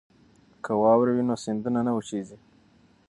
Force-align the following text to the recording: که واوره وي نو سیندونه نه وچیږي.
که 0.63 0.71
واوره 0.81 1.11
وي 1.15 1.23
نو 1.29 1.35
سیندونه 1.43 1.79
نه 1.87 1.91
وچیږي. 1.93 2.37